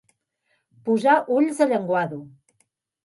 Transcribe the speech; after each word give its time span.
Posar 0.87 1.17
ulls 1.37 1.61
de 1.63 1.69
llenguado. 1.73 2.19